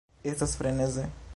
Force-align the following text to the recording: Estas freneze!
Estas 0.31 0.55
freneze! 0.61 1.07